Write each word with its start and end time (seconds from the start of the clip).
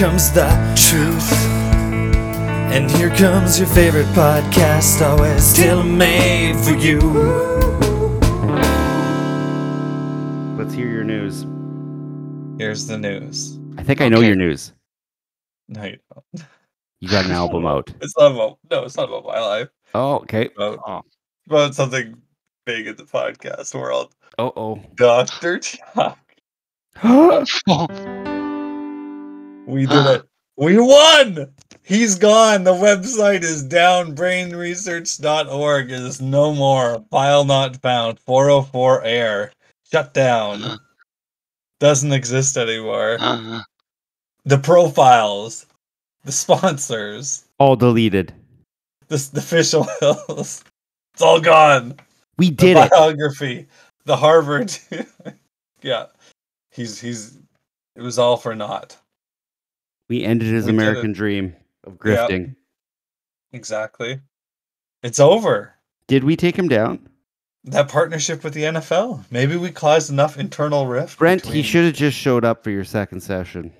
here 0.00 0.08
comes 0.08 0.32
the 0.32 0.48
truth. 0.76 1.32
And 2.72 2.90
here 2.92 3.10
comes 3.10 3.58
your 3.58 3.68
favorite 3.68 4.06
podcast, 4.08 5.02
always 5.06 5.52
tailor 5.54 5.84
made 5.84 6.56
for 6.56 6.72
you. 6.74 6.98
Let's 10.56 10.72
hear 10.74 10.88
your 10.88 11.04
news. 11.04 11.44
Here's 12.58 12.86
the 12.86 12.98
news. 12.98 13.58
I 13.78 13.82
think 13.82 14.00
I 14.00 14.08
know 14.08 14.18
Okay. 14.18 14.26
your 14.28 14.36
news. 14.36 14.72
No, 15.68 15.84
you 15.84 15.98
don't. 16.12 16.46
You 17.00 17.08
got 17.08 17.24
an 17.26 17.32
album 17.32 17.66
out. 17.72 17.92
It's 18.00 18.16
not 18.18 18.32
about 18.32 18.58
no, 18.70 18.84
it's 18.84 18.96
not 18.96 19.08
about 19.08 19.24
my 19.26 19.40
life. 19.40 19.68
Oh, 19.94 20.16
okay. 20.16 20.44
It's 20.46 20.54
about, 20.56 20.78
Oh. 20.86 20.98
it's 21.06 21.46
about 21.46 21.74
something 21.74 22.16
big 22.64 22.86
in 22.86 22.96
the 22.96 23.04
podcast 23.04 23.74
world. 23.74 24.14
Oh, 24.38 24.52
oh. 24.56 24.80
Doctor 24.94 25.58
Chuck. 25.58 26.18
We 29.66 29.86
did 29.86 30.06
it. 30.06 30.22
We 30.56 30.78
won. 30.78 31.52
He's 31.84 32.14
gone. 32.16 32.64
The 32.64 32.72
website 32.74 33.42
is 33.42 33.62
down. 33.62 34.14
Brainresearch.org 34.14 35.90
is 35.90 36.20
no 36.20 36.54
more. 36.54 37.04
File 37.10 37.44
not 37.44 37.76
found. 37.76 38.20
404 38.20 39.02
air. 39.04 39.52
Shut 39.90 40.14
down. 40.14 40.78
Doesn't 41.80 42.12
exist 42.12 42.56
anymore. 42.56 43.16
Uh, 43.20 43.60
The 44.44 44.58
profiles, 44.58 45.66
the 46.24 46.32
sponsors, 46.32 47.44
all 47.58 47.76
deleted. 47.76 48.32
the, 49.08 49.16
the 49.32 49.40
official 49.40 49.84
hills. 50.00 50.62
It's 51.14 51.22
all 51.22 51.40
gone. 51.40 51.94
We 52.38 52.50
The 52.50 52.56
did 52.56 52.76
it. 52.76 52.90
biography, 52.90 53.66
the 54.04 54.16
Harvard. 54.16 54.76
yeah, 55.82 56.06
he's 56.70 57.00
he's. 57.00 57.38
It 57.96 58.02
was 58.02 58.18
all 58.18 58.36
for 58.36 58.54
naught. 58.54 58.96
We 60.12 60.24
ended 60.24 60.52
his 60.52 60.66
We 60.66 60.72
American 60.72 61.14
dream 61.14 61.56
of 61.84 61.94
Yeah. 62.04 62.26
grifting. 62.28 62.54
Exactly. 63.54 64.20
It's 65.02 65.18
over. 65.18 65.72
Did 66.06 66.22
we 66.22 66.36
take 66.36 66.54
him 66.54 66.68
down? 66.68 67.08
That 67.64 67.88
partnership 67.88 68.44
with 68.44 68.52
the 68.52 68.64
NFL. 68.64 69.24
Maybe 69.30 69.56
we 69.56 69.70
caused 69.70 70.10
enough 70.10 70.36
internal 70.36 70.86
rift. 70.86 71.18
Brent, 71.18 71.46
he 71.46 71.62
should 71.62 71.86
have 71.86 71.94
just 71.94 72.18
showed 72.18 72.44
up 72.44 72.62
for 72.62 72.68
your 72.68 72.84
second 72.84 73.22
session. 73.22 73.72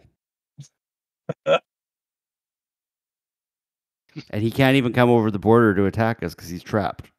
and 1.45 1.61
he 4.31 4.51
can't 4.51 4.77
even 4.77 4.95
come 4.95 5.11
over 5.11 5.31
the 5.31 5.39
border 5.39 5.75
to 5.75 5.85
attack 5.85 6.23
us 6.23 6.35
because 6.35 6.49
he's 6.49 6.63
trapped. 6.63 7.11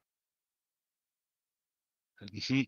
mhm. 2.24 2.68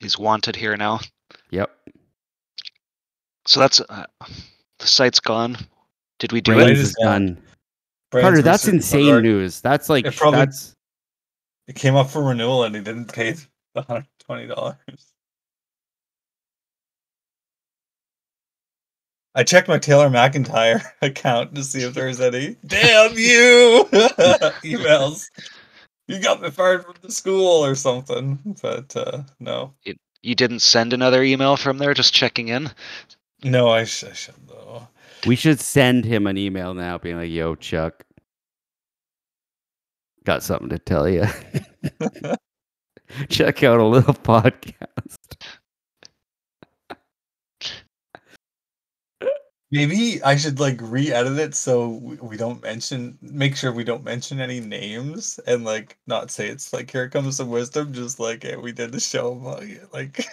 He's 0.00 0.18
wanted 0.18 0.54
here 0.54 0.76
now. 0.76 1.00
Yep. 1.48 1.70
So 3.46 3.60
that's 3.60 3.80
uh, 3.80 4.04
the 4.78 4.86
site's 4.86 5.20
gone. 5.20 5.56
Did 6.18 6.32
we 6.32 6.40
do 6.40 6.52
Right. 6.52 6.60
it? 6.62 6.64
Brains 6.66 6.78
is 6.80 6.88
is 6.90 6.96
done. 7.02 7.42
Brains 8.10 8.22
Carter, 8.24 8.42
that's 8.42 8.68
insane 8.68 9.06
Bernard. 9.06 9.24
news. 9.24 9.60
That's 9.60 9.88
like 9.88 10.06
It 10.06 10.16
probably- 10.16 10.38
that's 10.40 10.72
It 11.66 11.74
came 11.76 11.96
up 11.96 12.08
for 12.10 12.22
renewal 12.22 12.62
and 12.64 12.74
he 12.74 12.80
didn't 12.80 13.12
pay 13.12 13.34
the 13.74 13.82
hundred 13.82 14.06
twenty 14.20 14.46
dollars. 14.46 14.76
I 19.34 19.42
checked 19.44 19.68
my 19.68 19.78
Taylor 19.78 20.08
McIntyre 20.08 20.82
account 21.02 21.54
to 21.56 21.64
see 21.64 21.82
if 21.82 21.92
there's 21.94 22.20
any 22.20 22.56
damn 22.66 23.12
you 23.18 23.86
emails. 23.92 25.26
You 26.08 26.20
got 26.22 26.40
me 26.40 26.50
fired 26.50 26.84
from 26.84 26.94
the 27.02 27.10
school 27.10 27.64
or 27.64 27.74
something, 27.74 28.56
but 28.62 28.94
uh, 28.96 29.22
no, 29.40 29.74
You 30.22 30.34
didn't 30.36 30.60
send 30.60 30.92
another 30.92 31.22
email 31.24 31.56
from 31.56 31.78
there, 31.78 31.94
just 31.94 32.14
checking 32.14 32.48
in. 32.48 32.70
No, 33.46 33.68
I, 33.70 33.84
sh- 33.84 34.04
I 34.04 34.12
should 34.12 34.34
though. 34.48 34.86
we 35.26 35.36
should 35.36 35.60
send 35.60 36.04
him 36.04 36.26
an 36.26 36.36
email 36.36 36.74
now 36.74 36.98
being 36.98 37.16
like, 37.16 37.30
yo, 37.30 37.54
Chuck. 37.54 38.04
Got 40.24 40.42
something 40.42 40.68
to 40.70 40.78
tell 40.78 41.08
you. 41.08 41.24
Check 43.28 43.62
out 43.62 43.78
a 43.78 43.84
little 43.84 44.14
podcast. 44.14 45.16
Maybe 49.70 50.22
I 50.22 50.36
should 50.36 50.58
like 50.60 50.78
re-edit 50.80 51.38
it 51.38 51.54
so 51.54 51.88
we, 51.88 52.16
we 52.16 52.36
don't 52.36 52.62
mention, 52.62 53.18
make 53.20 53.56
sure 53.56 53.72
we 53.72 53.84
don't 53.84 54.04
mention 54.04 54.40
any 54.40 54.60
names, 54.60 55.38
and 55.46 55.64
like 55.64 55.98
not 56.06 56.30
say 56.30 56.48
it's 56.48 56.72
like 56.72 56.90
here 56.90 57.08
comes 57.08 57.36
some 57.36 57.50
wisdom, 57.50 57.92
just 57.92 58.18
like 58.20 58.42
hey, 58.44 58.56
we 58.56 58.72
did 58.72 58.92
the 58.92 59.00
show, 59.00 59.32
about 59.34 59.62
it," 59.64 59.92
like 59.92 60.24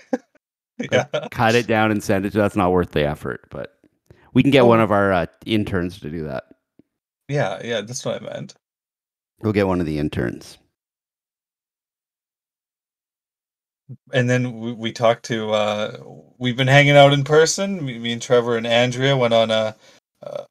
yeah, 0.91 1.05
Cut 1.31 1.55
it 1.55 1.67
down 1.67 1.91
and 1.91 2.03
send 2.03 2.25
it 2.25 2.31
to 2.31 2.37
that's 2.37 2.55
not 2.55 2.71
worth 2.71 2.91
the 2.91 3.05
effort, 3.07 3.41
but 3.49 3.77
we 4.33 4.41
can 4.41 4.51
get 4.51 4.61
Oh. 4.63 4.67
one 4.67 4.79
of 4.81 4.91
our 4.91 5.11
uh, 5.13 5.25
interns 5.45 5.99
to 5.99 6.09
do 6.09 6.23
that. 6.25 6.43
yeah, 7.27 7.59
yeah. 7.63 7.81
That's 7.81 8.03
what 8.05 8.21
I 8.21 8.25
meant. 8.25 8.55
We'll 9.41 9.53
get 9.53 9.67
one 9.67 9.79
of 9.79 9.85
the 9.85 9.99
interns. 9.99 10.57
And 14.13 14.29
then 14.29 14.59
we, 14.59 14.71
we 14.73 14.91
talked 14.91 15.25
to. 15.25 15.51
uh 15.51 15.97
We've 16.37 16.57
been 16.57 16.67
hanging 16.67 16.97
out 16.97 17.13
in 17.13 17.23
person. 17.23 17.83
Me, 17.85 17.99
me 17.99 18.13
and 18.13 18.21
Trevor 18.21 18.57
and 18.57 18.65
Andrea 18.67 19.15
went 19.15 19.33
on 19.33 19.51
a. 19.51 19.75
Uh, 20.21 20.43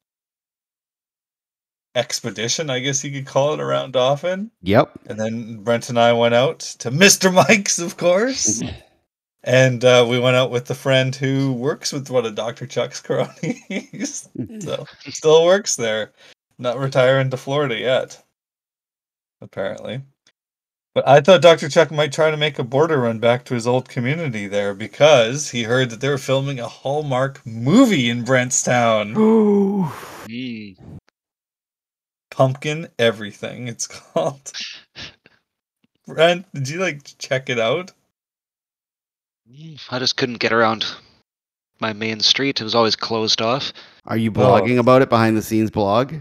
expedition, 1.95 2.69
I 2.71 2.79
guess 2.79 3.03
you 3.03 3.11
could 3.11 3.27
call 3.27 3.53
it, 3.53 3.59
around 3.59 3.93
Dauphin. 3.93 4.49
Yep. 4.63 4.91
And 5.07 5.19
then 5.19 5.57
Brent 5.63 5.89
and 5.89 5.99
I 5.99 6.11
went 6.13 6.33
out 6.33 6.59
to 6.79 6.89
Mr. 6.89 7.31
Mike's, 7.33 7.77
of 7.79 7.97
course. 7.97 8.63
and 9.43 9.83
uh, 9.83 10.05
we 10.07 10.19
went 10.19 10.35
out 10.35 10.51
with 10.51 10.65
the 10.65 10.75
friend 10.75 11.15
who 11.15 11.53
works 11.53 11.91
with 11.91 12.09
one 12.09 12.25
of 12.25 12.35
Dr. 12.35 12.65
Chuck's 12.65 13.01
cronies. 13.01 14.29
so 14.59 14.85
still 15.09 15.45
works 15.45 15.75
there. 15.75 16.13
Not 16.57 16.77
retiring 16.77 17.29
to 17.31 17.37
Florida 17.37 17.77
yet. 17.77 18.23
Apparently. 19.41 20.01
But 20.95 21.07
I 21.07 21.21
thought 21.21 21.41
Dr. 21.41 21.69
Chuck 21.69 21.89
might 21.91 22.13
try 22.13 22.29
to 22.29 22.37
make 22.37 22.59
a 22.59 22.63
border 22.63 22.99
run 22.99 23.17
back 23.17 23.45
to 23.45 23.55
his 23.55 23.65
old 23.65 23.89
community 23.89 24.47
there 24.47 24.75
because 24.75 25.49
he 25.49 25.63
heard 25.63 25.89
that 25.89 26.01
they 26.01 26.09
were 26.09 26.19
filming 26.19 26.59
a 26.59 26.67
Hallmark 26.67 27.43
movie 27.45 28.09
in 28.09 28.23
Brentstown. 28.23 29.15
Mm. 30.23 30.99
Pumpkin 32.31 32.87
Everything, 32.97 33.67
it's 33.67 33.87
called. 34.13 34.51
Brent, 36.07 36.45
did 36.53 36.69
you 36.69 36.79
like 36.79 37.17
check 37.17 37.49
it 37.49 37.59
out? 37.59 37.91
Mm, 39.53 39.79
I 39.91 39.99
just 39.99 40.17
couldn't 40.17 40.39
get 40.39 40.51
around 40.51 40.85
my 41.79 41.93
main 41.93 42.21
street. 42.21 42.59
It 42.59 42.63
was 42.63 42.73
always 42.73 42.95
closed 42.95 43.41
off. 43.41 43.71
Are 44.05 44.17
you 44.17 44.31
blogging 44.31 44.79
about 44.79 45.01
it 45.03 45.09
behind 45.09 45.37
the 45.37 45.43
scenes 45.43 45.69
blog? 45.69 46.13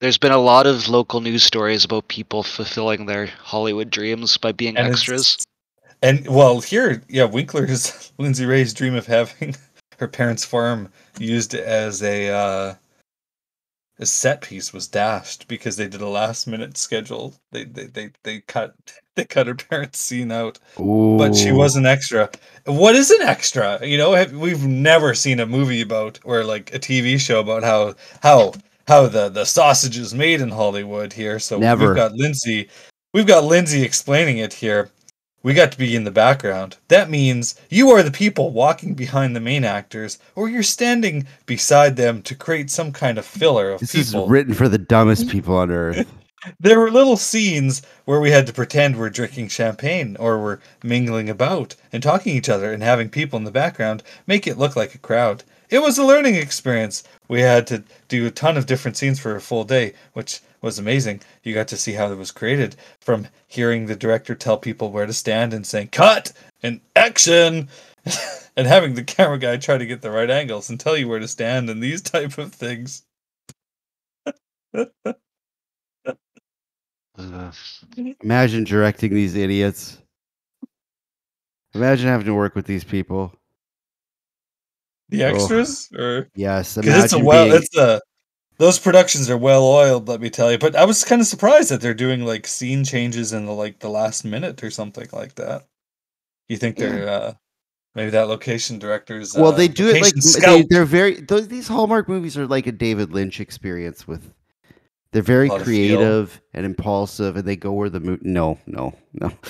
There's 0.00 0.18
been 0.18 0.32
a 0.32 0.38
lot 0.38 0.66
of 0.66 0.88
local 0.88 1.20
news 1.20 1.44
stories 1.44 1.84
about 1.84 2.08
people 2.08 2.42
fulfilling 2.42 3.06
their 3.06 3.26
Hollywood 3.26 3.90
dreams 3.90 4.38
by 4.38 4.52
being 4.52 4.76
And 4.76 4.88
extras. 4.88 5.44
And 6.02 6.26
well, 6.26 6.60
here, 6.60 7.02
yeah, 7.08 7.24
Winkler's 7.24 8.12
Lindsay 8.18 8.46
Ray's 8.46 8.74
dream 8.74 8.94
of 8.94 9.06
having 9.06 9.54
her 9.98 10.08
parents' 10.08 10.44
farm 10.44 10.90
used 11.18 11.54
as 11.54 12.02
a 12.02 12.30
uh, 12.30 12.74
a 14.00 14.06
set 14.06 14.40
piece 14.40 14.72
was 14.72 14.88
dashed 14.88 15.46
because 15.46 15.76
they 15.76 15.86
did 15.86 16.00
a 16.00 16.08
last 16.08 16.46
minute 16.46 16.76
schedule. 16.78 17.34
They 17.52 17.64
they 17.64 17.84
they, 17.84 18.10
they 18.22 18.40
cut 18.40 18.74
they 19.14 19.24
cut 19.24 19.46
her 19.46 19.54
parents' 19.54 20.00
scene 20.00 20.32
out, 20.32 20.58
but 20.76 21.34
she 21.34 21.52
was 21.52 21.76
an 21.76 21.86
extra. 21.86 22.30
What 22.64 22.96
is 22.96 23.10
an 23.10 23.22
extra? 23.22 23.78
You 23.86 23.98
know, 23.98 24.12
have, 24.14 24.32
we've 24.32 24.66
never 24.66 25.14
seen 25.14 25.38
a 25.38 25.46
movie 25.46 25.82
about 25.82 26.18
or 26.24 26.44
like 26.44 26.74
a 26.74 26.78
TV 26.78 27.20
show 27.20 27.40
about 27.40 27.62
how 27.62 27.94
how 28.22 28.54
how 28.88 29.06
the 29.06 29.28
the 29.28 29.44
sausage 29.44 29.98
is 29.98 30.14
made 30.14 30.40
in 30.40 30.48
Hollywood 30.48 31.12
here. 31.12 31.38
So 31.38 31.58
Never. 31.58 31.88
we've 31.88 31.96
got 31.96 32.12
Lindsay, 32.12 32.68
we've 33.12 33.26
got 33.26 33.44
Lindsay 33.44 33.82
explaining 33.82 34.38
it 34.38 34.54
here. 34.54 34.90
We 35.42 35.54
got 35.54 35.72
to 35.72 35.78
be 35.78 35.96
in 35.96 36.04
the 36.04 36.10
background. 36.10 36.76
That 36.88 37.08
means 37.08 37.54
you 37.70 37.90
are 37.90 38.02
the 38.02 38.10
people 38.10 38.50
walking 38.50 38.94
behind 38.94 39.34
the 39.34 39.40
main 39.40 39.64
actors, 39.64 40.18
or 40.34 40.50
you're 40.50 40.62
standing 40.62 41.26
beside 41.46 41.96
them 41.96 42.20
to 42.22 42.34
create 42.34 42.70
some 42.70 42.92
kind 42.92 43.16
of 43.16 43.24
filler 43.24 43.70
of 43.70 43.80
This 43.80 43.92
people. 43.92 44.24
is 44.24 44.30
written 44.30 44.52
for 44.52 44.68
the 44.68 44.78
dumbest 44.78 45.28
people 45.28 45.56
on 45.56 45.70
earth. 45.70 46.06
there 46.60 46.78
were 46.78 46.90
little 46.90 47.16
scenes 47.16 47.80
where 48.04 48.20
we 48.20 48.30
had 48.30 48.46
to 48.46 48.52
pretend 48.52 48.96
we're 48.96 49.10
drinking 49.10 49.48
champagne 49.48 50.16
or 50.18 50.38
we're 50.42 50.58
mingling 50.82 51.30
about 51.30 51.74
and 51.92 52.02
talking 52.02 52.32
to 52.32 52.38
each 52.38 52.48
other 52.48 52.72
and 52.72 52.82
having 52.82 53.08
people 53.08 53.38
in 53.38 53.44
the 53.44 53.50
background 53.50 54.02
make 54.26 54.46
it 54.46 54.58
look 54.58 54.76
like 54.76 54.94
a 54.94 54.98
crowd. 54.98 55.42
It 55.70 55.80
was 55.80 55.98
a 55.98 56.04
learning 56.04 56.34
experience. 56.34 57.04
We 57.28 57.40
had 57.40 57.66
to 57.68 57.84
do 58.08 58.26
a 58.26 58.30
ton 58.30 58.56
of 58.56 58.66
different 58.66 58.96
scenes 58.96 59.20
for 59.20 59.36
a 59.36 59.40
full 59.40 59.64
day, 59.64 59.94
which 60.14 60.40
was 60.62 60.78
amazing. 60.78 61.20
You 61.44 61.54
got 61.54 61.68
to 61.68 61.76
see 61.76 61.92
how 61.92 62.10
it 62.12 62.18
was 62.18 62.32
created 62.32 62.76
from 63.00 63.28
hearing 63.46 63.86
the 63.86 63.96
director 63.96 64.34
tell 64.34 64.58
people 64.58 64.90
where 64.90 65.06
to 65.06 65.12
stand 65.12 65.54
and 65.54 65.66
saying 65.66 65.88
cut 65.88 66.32
and 66.62 66.80
action 66.96 67.68
and 68.56 68.66
having 68.66 68.94
the 68.94 69.04
camera 69.04 69.38
guy 69.38 69.56
try 69.56 69.78
to 69.78 69.86
get 69.86 70.02
the 70.02 70.10
right 70.10 70.30
angles 70.30 70.68
and 70.70 70.80
tell 70.80 70.96
you 70.96 71.08
where 71.08 71.20
to 71.20 71.28
stand 71.28 71.70
and 71.70 71.82
these 71.82 72.02
type 72.02 72.36
of 72.36 72.52
things. 72.52 73.04
Uh, 77.16 77.52
Imagine 78.22 78.64
directing 78.64 79.14
these 79.14 79.34
idiots. 79.36 79.98
Imagine 81.74 82.08
having 82.08 82.26
to 82.26 82.34
work 82.34 82.54
with 82.54 82.66
these 82.66 82.82
people. 82.82 83.32
The 85.10 85.24
Oh. 85.24 85.34
extras, 85.34 85.88
or 85.96 86.28
Yes, 86.34 86.76
because 86.76 87.04
it's 87.04 87.12
a 87.12 87.18
well, 87.18 87.44
being- 87.46 87.56
it's 87.62 87.76
a 87.76 88.00
those 88.58 88.78
productions 88.78 89.28
are 89.30 89.38
well 89.38 89.64
oiled. 89.64 90.06
Let 90.08 90.20
me 90.20 90.28
tell 90.30 90.52
you. 90.52 90.58
But 90.58 90.76
I 90.76 90.84
was 90.84 91.02
kind 91.04 91.20
of 91.20 91.26
surprised 91.26 91.70
that 91.70 91.80
they're 91.80 91.94
doing 91.94 92.24
like 92.24 92.46
scene 92.46 92.84
changes 92.84 93.32
in 93.32 93.46
the 93.46 93.52
like 93.52 93.80
the 93.80 93.88
last 93.88 94.24
minute 94.24 94.62
or 94.62 94.70
something 94.70 95.08
like 95.12 95.34
that. 95.36 95.64
You 96.48 96.56
think 96.56 96.76
they're 96.76 97.08
uh 97.08 97.32
maybe 97.94 98.10
that 98.10 98.28
location 98.28 98.78
director's 98.78 99.34
well, 99.34 99.48
uh, 99.48 99.56
they 99.56 99.66
do 99.68 99.88
it 99.88 100.00
like 100.02 100.14
they, 100.42 100.62
they're 100.68 100.84
very 100.84 101.20
those 101.20 101.48
these 101.48 101.68
Hallmark 101.68 102.08
movies 102.08 102.36
are 102.36 102.46
like 102.46 102.66
a 102.66 102.72
David 102.72 103.12
Lynch 103.12 103.40
experience 103.40 104.06
with. 104.06 104.32
They're 105.12 105.22
very 105.22 105.48
lot 105.48 105.60
of 105.60 105.64
creative 105.64 106.40
and 106.54 106.64
impulsive, 106.64 107.36
and 107.36 107.44
they 107.44 107.56
go 107.56 107.72
where 107.72 107.90
the 107.90 107.98
mo- 107.98 108.18
no, 108.22 108.58
no, 108.66 108.94
no. 109.12 109.32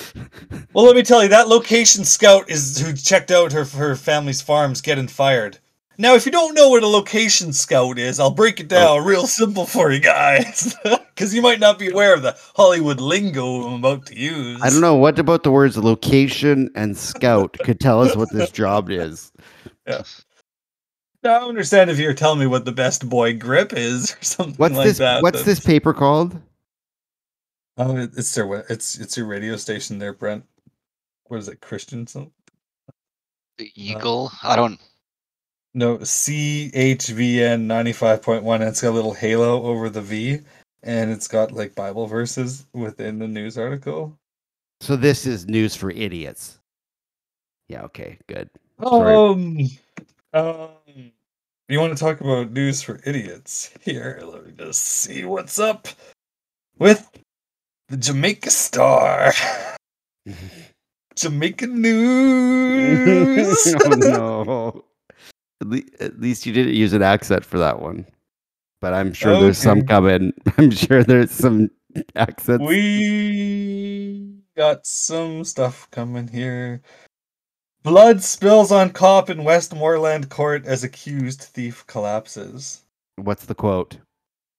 Well, 0.73 0.85
let 0.85 0.95
me 0.95 1.03
tell 1.03 1.21
you, 1.21 1.29
that 1.29 1.49
location 1.49 2.05
scout 2.05 2.49
is 2.49 2.79
who 2.79 2.93
checked 2.93 3.29
out 3.29 3.51
her 3.51 3.65
her 3.65 3.95
family's 3.95 4.41
farms 4.41 4.81
getting 4.81 5.07
fired. 5.07 5.59
Now, 5.97 6.15
if 6.15 6.25
you 6.25 6.31
don't 6.31 6.55
know 6.55 6.69
what 6.69 6.81
a 6.81 6.87
location 6.87 7.53
scout 7.53 7.99
is, 7.99 8.19
I'll 8.19 8.31
break 8.31 8.59
it 8.59 8.69
down 8.69 8.87
oh. 8.87 9.03
real 9.03 9.27
simple 9.27 9.67
for 9.67 9.91
you 9.91 9.99
guys, 9.99 10.75
because 10.83 11.35
you 11.35 11.43
might 11.43 11.59
not 11.59 11.77
be 11.77 11.91
aware 11.91 12.15
of 12.15 12.23
the 12.23 12.35
Hollywood 12.55 12.99
lingo 12.99 13.67
I'm 13.67 13.73
about 13.75 14.07
to 14.07 14.17
use. 14.17 14.59
I 14.63 14.69
don't 14.69 14.81
know 14.81 14.95
what 14.95 15.19
about 15.19 15.43
the 15.43 15.51
words 15.51 15.77
location 15.77 16.71
and 16.75 16.97
scout 16.97 17.55
could 17.63 17.79
tell 17.79 18.01
us 18.01 18.15
what 18.15 18.31
this 18.31 18.49
job 18.49 18.89
is. 18.89 19.31
Now, 21.23 21.45
I 21.45 21.47
understand 21.47 21.89
if 21.89 21.99
you're 21.99 22.13
telling 22.13 22.39
me 22.39 22.47
what 22.47 22.65
the 22.65 22.71
best 22.71 23.07
boy 23.07 23.37
grip 23.37 23.73
is 23.73 24.13
or 24.13 24.17
something 24.23 24.55
What's 24.55 24.75
like 24.75 24.87
this? 24.87 24.97
that. 24.99 25.21
what's 25.23 25.43
this 25.43 25.59
that's- 25.59 25.65
paper 25.65 25.93
called? 25.93 26.39
Oh, 27.77 27.95
it- 27.97 28.11
it's 28.17 28.33
their 28.35 28.47
wa- 28.47 28.63
it's 28.69 28.99
it's 28.99 29.15
your 29.17 29.27
radio 29.27 29.55
station 29.55 29.97
there, 29.99 30.13
Brent. 30.13 30.43
What 31.25 31.37
is 31.39 31.47
it, 31.47 31.61
Christian? 31.61 32.05
Something? 32.07 32.31
The 33.57 33.71
Eagle. 33.75 34.31
I 34.43 34.55
don't. 34.55 34.79
No, 35.73 35.97
CHVN 35.99 37.65
95.1. 37.65 38.55
And 38.55 38.63
it's 38.63 38.81
got 38.81 38.89
a 38.89 38.91
little 38.91 39.13
halo 39.13 39.63
over 39.63 39.89
the 39.89 40.01
V, 40.01 40.39
and 40.83 41.09
it's 41.11 41.27
got 41.29 41.53
like 41.53 41.75
Bible 41.75 42.07
verses 42.07 42.65
within 42.73 43.19
the 43.19 43.27
news 43.27 43.57
article. 43.57 44.17
So 44.81 44.95
this 44.97 45.25
is 45.25 45.47
news 45.47 45.75
for 45.75 45.91
idiots. 45.91 46.59
Yeah. 47.69 47.83
Okay. 47.83 48.17
Good. 48.27 48.49
Sorry. 48.83 49.15
Um, 50.33 50.80
um, 51.71 51.73
you 51.73 51.79
want 51.79 51.97
to 51.97 52.03
talk 52.03 52.19
about 52.19 52.51
news 52.51 52.81
for 52.81 52.99
idiots? 53.05 53.71
Here, 53.81 54.19
let 54.23 54.45
me 54.45 54.51
just 54.57 54.83
see 54.83 55.23
what's 55.23 55.57
up 55.57 55.87
with 56.79 57.09
the 57.87 57.95
Jamaica 57.95 58.49
Star. 58.49 59.31
Jamaican 61.15 61.81
news. 61.81 63.75
oh 63.85 63.89
no. 63.89 64.83
At, 65.61 65.67
le- 65.67 65.81
at 66.01 66.19
least 66.19 66.45
you 66.45 66.51
didn't 66.51 66.73
use 66.73 66.91
an 66.91 67.03
accent 67.03 67.45
for 67.45 67.57
that 67.59 67.81
one. 67.81 68.05
But 68.81 68.93
I'm 68.93 69.13
sure 69.13 69.39
there's 69.39 69.57
some 69.57 69.83
coming. 69.83 70.33
I'm 70.57 70.71
sure 70.71 71.03
there's 71.03 71.31
some 71.31 71.71
accents. 72.17 72.65
We 72.65 74.35
got 74.57 74.85
some 74.85 75.45
stuff 75.45 75.89
coming 75.91 76.27
here. 76.27 76.81
Blood 77.83 78.21
spills 78.21 78.71
on 78.71 78.91
cop 78.91 79.29
in 79.29 79.43
Westmoreland 79.43 80.29
court 80.29 80.65
as 80.65 80.83
accused 80.83 81.41
thief 81.41 81.85
collapses. 81.87 82.83
What's 83.15 83.45
the 83.45 83.55
quote? 83.55 83.97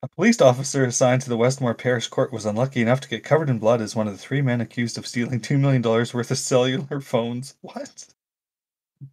A 0.02 0.08
police 0.08 0.40
officer 0.40 0.84
assigned 0.84 1.22
to 1.22 1.28
the 1.28 1.36
Westmore 1.36 1.74
Parish 1.74 2.08
Court 2.08 2.32
was 2.32 2.44
unlucky 2.44 2.82
enough 2.82 3.00
to 3.02 3.08
get 3.08 3.22
covered 3.22 3.48
in 3.48 3.60
blood 3.60 3.80
as 3.80 3.94
one 3.94 4.08
of 4.08 4.12
the 4.14 4.18
three 4.18 4.42
men 4.42 4.60
accused 4.60 4.98
of 4.98 5.06
stealing 5.06 5.38
$2 5.40 5.60
million 5.60 5.80
worth 5.82 6.30
of 6.30 6.38
cellular 6.38 7.00
phones. 7.00 7.54
What? 7.62 8.06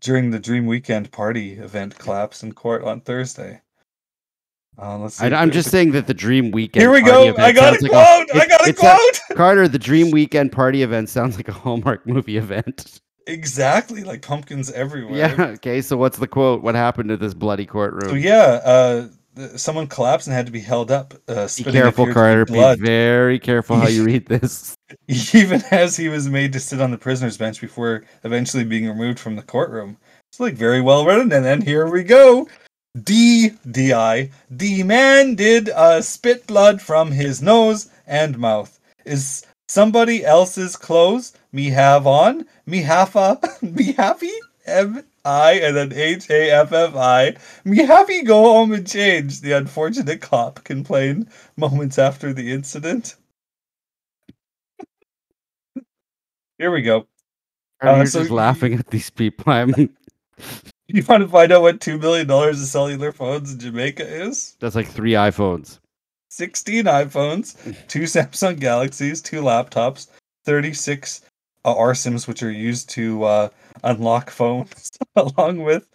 During 0.01 0.31
the 0.31 0.39
Dream 0.39 0.65
Weekend 0.65 1.11
party 1.11 1.53
event 1.53 1.97
collapsed 1.97 2.41
in 2.43 2.53
court 2.53 2.83
on 2.83 3.01
Thursday. 3.01 3.61
Uh, 4.81 4.97
let's 4.99 5.15
see 5.15 5.25
I, 5.25 5.41
I'm 5.41 5.51
just 5.51 5.67
a- 5.67 5.71
saying 5.71 5.91
that 5.91 6.07
the 6.07 6.13
Dream 6.13 6.49
Weekend. 6.51 6.81
Here 6.81 6.91
we 6.91 7.01
go. 7.01 7.35
I 7.37 7.51
got 7.51 7.75
a 7.75 7.79
sounds 7.79 7.89
quote. 7.89 8.27
like 8.35 8.35
I 8.35 8.43
it- 8.45 8.49
got 8.49 8.65
a 8.65 8.69
it's 8.69 8.79
a- 8.79 8.81
quote. 8.81 9.19
Carter, 9.37 9.67
the 9.67 9.79
Dream 9.79 10.09
Weekend 10.11 10.51
party 10.51 10.81
event 10.83 11.09
sounds 11.09 11.37
like 11.37 11.47
a 11.47 11.53
Hallmark 11.53 12.07
movie 12.07 12.37
event. 12.37 12.99
Exactly, 13.29 14.03
like 14.03 14.21
pumpkins 14.21 14.71
everywhere. 14.71 15.15
Yeah. 15.15 15.35
Okay. 15.59 15.81
So 15.81 15.97
what's 15.97 16.17
the 16.17 16.27
quote? 16.27 16.61
What 16.61 16.75
happened 16.75 17.09
to 17.09 17.17
this 17.17 17.33
bloody 17.33 17.65
courtroom? 17.65 18.09
So 18.09 18.15
yeah, 18.15 18.59
uh, 18.63 19.07
someone 19.55 19.87
collapsed 19.87 20.27
and 20.27 20.35
had 20.35 20.45
to 20.45 20.51
be 20.51 20.59
held 20.59 20.91
up. 20.91 21.13
Uh, 21.27 21.47
Be 21.57 21.63
careful, 21.63 22.09
appeared 22.09 22.47
to 22.47 22.53
be 22.53 22.59
Carter. 22.59 22.75
Be 22.77 22.85
very 22.85 23.39
careful 23.39 23.77
how 23.77 23.87
you 23.87 24.03
read 24.05 24.25
this. 24.25 24.75
even 25.33 25.61
as 25.71 25.95
he 25.95 26.09
was 26.09 26.27
made 26.29 26.53
to 26.53 26.59
sit 26.59 26.81
on 26.81 26.91
the 26.91 26.97
prisoner's 26.97 27.37
bench 27.37 27.61
before 27.61 28.03
eventually 28.23 28.63
being 28.63 28.87
removed 28.87 29.19
from 29.19 29.35
the 29.35 29.41
courtroom. 29.41 29.97
It's 30.31 30.39
like 30.39 30.55
very 30.55 30.81
well 30.81 31.05
written. 31.05 31.31
And 31.31 31.45
then 31.45 31.61
here 31.61 31.89
we 31.89 32.03
go. 32.03 32.47
D 33.03 33.51
D 33.69 33.93
I 33.93 34.31
the 34.49 34.83
man 34.83 35.35
did 35.35 35.69
uh, 35.69 36.01
spit 36.01 36.47
blood 36.47 36.81
from 36.81 37.11
his 37.11 37.41
nose 37.41 37.89
and 38.07 38.37
mouth. 38.37 38.79
Is 39.05 39.45
somebody 39.67 40.25
else's 40.25 40.75
clothes 40.75 41.33
me 41.51 41.69
have 41.69 42.05
on 42.07 42.45
me 42.65 42.81
haffa 42.81 43.39
me 43.61 43.93
happy 43.93 44.31
M 44.65 45.03
I 45.25 45.53
and 45.53 45.75
then 45.75 45.93
H 45.93 46.29
A 46.29 46.51
F 46.51 46.71
F 46.71 46.95
I 46.95 47.35
me 47.65 47.77
happy 47.77 48.23
go 48.23 48.41
home 48.53 48.71
and 48.71 48.87
change. 48.87 49.41
The 49.41 49.53
unfortunate 49.53 50.21
cop 50.21 50.63
complained 50.63 51.29
moments 51.57 51.97
after 51.97 52.33
the 52.33 52.51
incident. 52.51 53.15
Here 56.57 56.71
we 56.71 56.81
go. 56.81 57.07
Carter, 57.81 58.01
Uh, 58.01 58.05
so 58.05 58.19
just 58.19 58.31
laughing 58.31 58.73
at 58.73 58.87
these 58.87 59.09
people. 59.09 59.51
I'm. 59.51 59.73
You 60.91 61.03
want 61.07 61.21
to 61.21 61.29
find 61.29 61.51
out 61.51 61.61
what 61.61 61.81
two 61.81 61.99
million 61.99 62.25
dollars 62.25 62.59
of 62.59 62.67
cellular 62.67 63.11
phones 63.11 63.53
in 63.53 63.59
Jamaica 63.59 64.07
is? 64.07 64.55
That's 64.59 64.73
like 64.73 64.87
three 64.87 65.11
iPhones. 65.11 65.77
Sixteen 66.31 66.85
iPhones, 66.85 67.55
two 67.87 68.03
Samsung 68.03 68.59
Galaxies, 68.59 69.21
two 69.21 69.41
laptops, 69.41 70.07
thirty-six 70.45 71.21
uh, 71.65 71.75
RSIMs, 71.75 72.27
which 72.27 72.43
are 72.43 72.51
used 72.51 72.89
to 72.91 73.23
uh, 73.23 73.49
unlock 73.83 74.29
phones, 74.29 74.89
along 75.15 75.63
with 75.63 75.89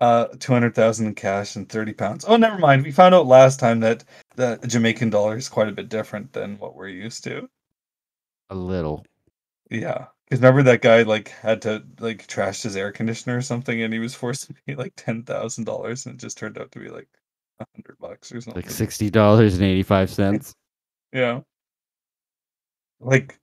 uh, 0.00 0.26
two 0.38 0.52
hundred 0.52 0.74
thousand 0.74 1.06
in 1.06 1.14
cash 1.14 1.56
and 1.56 1.68
thirty 1.68 1.92
pounds. 1.92 2.24
Oh, 2.26 2.36
never 2.36 2.58
mind. 2.58 2.84
We 2.84 2.92
found 2.92 3.14
out 3.14 3.26
last 3.26 3.58
time 3.60 3.80
that 3.80 4.04
the 4.36 4.58
Jamaican 4.66 5.10
dollar 5.10 5.36
is 5.36 5.48
quite 5.48 5.68
a 5.68 5.72
bit 5.72 5.88
different 5.88 6.32
than 6.32 6.58
what 6.58 6.74
we're 6.74 6.88
used 6.88 7.24
to. 7.24 7.48
A 8.50 8.54
little. 8.54 9.04
Yeah. 9.70 10.06
Because 10.28 10.40
remember 10.40 10.64
that 10.64 10.82
guy 10.82 11.02
like 11.02 11.28
had 11.28 11.62
to 11.62 11.84
like 12.00 12.26
trash 12.26 12.62
his 12.62 12.76
air 12.76 12.90
conditioner 12.90 13.36
or 13.36 13.42
something, 13.42 13.80
and 13.82 13.92
he 13.92 14.00
was 14.00 14.14
forced 14.14 14.46
to 14.48 14.54
pay 14.66 14.74
like 14.74 14.92
ten 14.96 15.22
thousand 15.22 15.64
dollars, 15.64 16.06
and 16.06 16.16
it 16.16 16.20
just 16.20 16.36
turned 16.36 16.58
out 16.58 16.72
to 16.72 16.80
be 16.80 16.88
like 16.88 17.08
a 17.60 17.66
hundred 17.74 17.96
bucks 18.00 18.32
or 18.32 18.40
something. 18.40 18.62
Like 18.62 18.70
sixty 18.70 19.08
dollars 19.08 19.54
and 19.54 19.62
eighty 19.62 19.82
five 19.82 20.10
cents. 20.10 20.54
Yeah. 21.12 21.40
Like, 23.00 23.38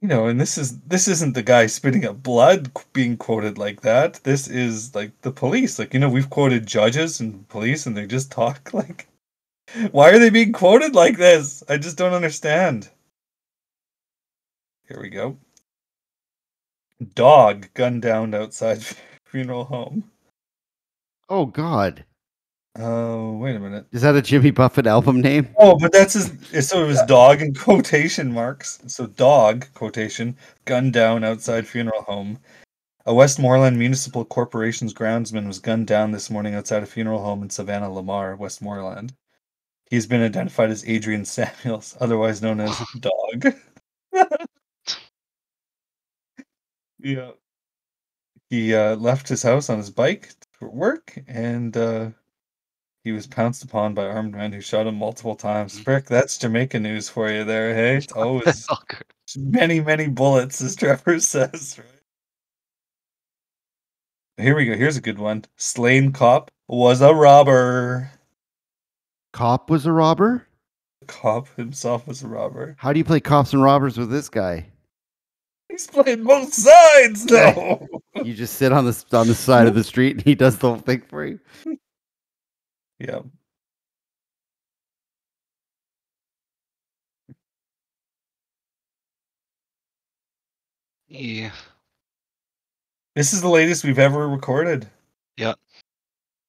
you 0.00 0.08
know, 0.08 0.26
and 0.26 0.40
this 0.40 0.56
is 0.56 0.78
this 0.80 1.08
isn't 1.08 1.34
the 1.34 1.42
guy 1.42 1.66
spitting 1.66 2.04
up 2.04 2.22
blood 2.22 2.70
being 2.92 3.16
quoted 3.16 3.58
like 3.58 3.80
that. 3.80 4.14
This 4.22 4.46
is 4.46 4.94
like 4.94 5.10
the 5.22 5.32
police. 5.32 5.78
Like, 5.78 5.92
you 5.92 6.00
know, 6.00 6.08
we've 6.08 6.30
quoted 6.30 6.66
judges 6.66 7.20
and 7.20 7.48
police, 7.48 7.86
and 7.86 7.96
they 7.96 8.06
just 8.06 8.30
talk 8.30 8.72
like. 8.74 9.08
Why 9.90 10.10
are 10.10 10.18
they 10.18 10.30
being 10.30 10.52
quoted 10.52 10.94
like 10.94 11.18
this? 11.18 11.62
I 11.68 11.76
just 11.76 11.98
don't 11.98 12.14
understand. 12.14 12.88
Here 14.88 15.00
we 15.00 15.10
go. 15.10 15.36
Dog 17.14 17.68
gunned 17.74 18.02
down 18.02 18.34
outside 18.34 18.82
funeral 19.26 19.64
home. 19.64 20.10
Oh 21.28 21.44
God. 21.44 22.04
Oh, 22.80 23.32
wait 23.38 23.56
a 23.56 23.58
minute. 23.58 23.86
Is 23.90 24.02
that 24.02 24.14
a 24.14 24.22
Jimmy 24.22 24.52
Buffett 24.52 24.86
album 24.86 25.20
name? 25.20 25.48
Oh, 25.58 25.76
but 25.78 25.90
that's 25.92 26.14
his. 26.14 26.68
So 26.68 26.84
it 26.84 26.86
was 26.86 27.02
dog 27.02 27.42
in 27.42 27.52
quotation 27.52 28.32
marks. 28.32 28.78
So 28.86 29.06
dog 29.06 29.66
quotation 29.74 30.36
gunned 30.64 30.92
down 30.92 31.24
outside 31.24 31.66
funeral 31.66 32.02
home. 32.02 32.38
A 33.06 33.14
Westmoreland 33.14 33.78
Municipal 33.78 34.24
Corporation's 34.24 34.94
groundsman 34.94 35.46
was 35.46 35.58
gunned 35.58 35.86
down 35.86 36.12
this 36.12 36.30
morning 36.30 36.54
outside 36.54 36.82
a 36.82 36.86
funeral 36.86 37.22
home 37.22 37.42
in 37.42 37.50
Savanna-la-Mar, 37.50 38.36
Westmoreland. 38.36 39.14
He's 39.90 40.06
been 40.06 40.22
identified 40.22 40.70
as 40.70 40.86
Adrian 40.86 41.24
Samuels, 41.24 41.96
otherwise 42.00 42.42
known 42.42 42.60
as 42.60 42.78
Dog. 43.00 43.54
yeah. 46.98 47.30
He 48.50 48.74
uh, 48.74 48.96
left 48.96 49.28
his 49.28 49.42
house 49.42 49.68
on 49.68 49.78
his 49.78 49.90
bike 49.90 50.30
for 50.52 50.70
work, 50.70 51.18
and 51.26 51.76
uh, 51.76 52.10
he 53.08 53.12
was 53.12 53.26
pounced 53.26 53.64
upon 53.64 53.94
by 53.94 54.04
armed 54.04 54.34
men 54.34 54.52
who 54.52 54.60
shot 54.60 54.86
him 54.86 54.94
multiple 54.96 55.34
times. 55.34 55.72
Mm-hmm. 55.72 55.82
Frick, 55.84 56.04
that's 56.04 56.36
Jamaica 56.36 56.78
news 56.78 57.08
for 57.08 57.30
you 57.30 57.42
there, 57.42 57.74
hey? 57.74 57.96
It's 57.96 58.12
always 58.12 58.66
Oh, 58.70 58.76
good. 58.86 59.02
many, 59.38 59.80
many 59.80 60.08
bullets, 60.08 60.60
as 60.60 60.76
Trevor 60.76 61.18
says, 61.20 61.78
right? 61.78 61.86
Here 64.44 64.54
we 64.54 64.66
go. 64.66 64.74
Here's 64.76 64.98
a 64.98 65.00
good 65.00 65.18
one. 65.18 65.46
Slain 65.56 66.12
cop 66.12 66.50
was 66.68 67.00
a 67.00 67.14
robber. 67.14 68.10
Cop 69.32 69.70
was 69.70 69.86
a 69.86 69.92
robber? 69.92 70.46
Cop 71.06 71.48
himself 71.56 72.06
was 72.06 72.22
a 72.22 72.28
robber. 72.28 72.76
How 72.78 72.92
do 72.92 72.98
you 72.98 73.04
play 73.06 73.20
cops 73.20 73.54
and 73.54 73.62
robbers 73.62 73.96
with 73.96 74.10
this 74.10 74.28
guy? 74.28 74.66
He's 75.70 75.86
playing 75.86 76.24
both 76.24 76.52
sides, 76.52 77.24
though. 77.24 77.86
You 78.24 78.34
just 78.34 78.54
sit 78.54 78.72
on 78.72 78.84
the 78.84 79.04
on 79.12 79.28
the 79.28 79.34
side 79.34 79.68
of 79.68 79.76
the 79.76 79.84
street 79.84 80.16
and 80.16 80.24
he 80.24 80.34
does 80.34 80.58
the 80.58 80.66
whole 80.68 80.78
thing 80.78 81.02
for 81.02 81.24
you. 81.24 81.38
Yeah. 82.98 83.20
Yeah. 91.08 91.50
This 93.14 93.32
is 93.32 93.40
the 93.40 93.48
latest 93.48 93.84
we've 93.84 93.98
ever 93.98 94.28
recorded. 94.28 94.88
Yeah. 95.36 95.54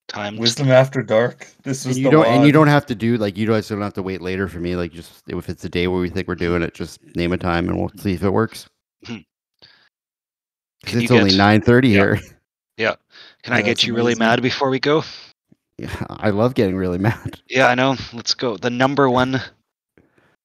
Time 0.08 0.38
Wisdom 0.38 0.70
After 0.72 1.04
Dark. 1.04 1.48
This 1.64 1.86
is 1.86 1.98
you 1.98 2.06
the 2.06 2.10
don't 2.12 2.26
and 2.26 2.46
you 2.46 2.52
don't 2.52 2.68
have 2.68 2.86
to 2.88 2.96
do 2.96 3.18
like 3.18 3.38
you 3.38 3.48
guys 3.48 3.68
don't 3.70 3.82
have 3.82 3.94
to 3.94 4.04
wait 4.04 4.22
later 4.22 4.48
for 4.48 4.60
me. 4.60 4.76
Like 4.76 4.92
just 4.92 5.24
if 5.28 5.50
it's 5.50 5.64
a 5.64 5.70
day 5.70 5.88
where 5.88 6.02
we 6.02 6.10
think 6.10 6.28
we're 6.28 6.36
doing 6.36 6.64
it, 6.64 6.74
just 6.74 7.00
name 7.16 7.32
a 7.32 7.38
time 7.38 7.70
and 7.70 7.78
we'll 7.78 7.92
see 7.98 8.14
if 8.14 8.24
it 8.24 8.30
works. 8.32 8.68
Hmm. 9.06 9.18
'Cause 10.84 10.92
Can 10.94 11.00
you 11.02 11.04
it's 11.04 11.12
only 11.12 11.30
get- 11.32 11.38
nine 11.38 11.62
thirty 11.62 11.90
Yeah. 11.90 11.94
here. 11.94 12.20
Yeah. 12.78 12.96
Can 13.44 13.54
I 13.54 13.58
get 13.62 13.68
that's 13.78 13.84
you 13.84 13.94
really 13.96 14.16
mad 14.16 14.42
before 14.42 14.70
we 14.70 14.80
go? 14.80 15.04
Yeah, 15.80 16.06
I 16.10 16.30
love 16.32 16.56
getting 16.56 16.76
really 16.76 16.98
mad. 16.98 17.40
Yeah, 17.50 17.68
I 17.68 17.76
know. 17.76 17.96
Let's 18.14 18.34
go. 18.34 18.58
The 18.58 18.70
number 18.70 19.10
one 19.10 19.42